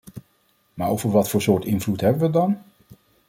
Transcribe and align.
Maar 0.73 0.89
over 0.89 1.11
wat 1.11 1.29
voor 1.29 1.41
soort 1.41 1.65
invloed 1.65 2.01
hebben 2.01 2.19
we 2.19 2.25
het 2.25 2.33
dan? 2.33 2.57